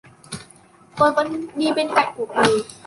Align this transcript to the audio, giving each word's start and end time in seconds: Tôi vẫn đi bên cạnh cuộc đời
Tôi 0.97 1.11
vẫn 1.13 1.47
đi 1.55 1.71
bên 1.75 1.87
cạnh 1.95 2.13
cuộc 2.17 2.29
đời 2.35 2.63